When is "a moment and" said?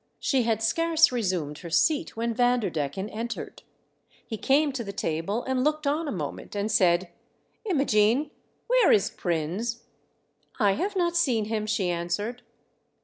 6.07-6.71